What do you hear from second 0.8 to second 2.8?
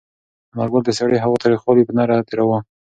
د سړې هوا تریخوالی په نره تېراوه.